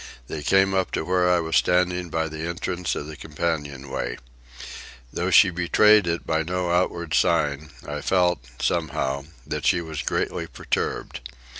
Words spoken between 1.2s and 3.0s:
I was standing by the entrance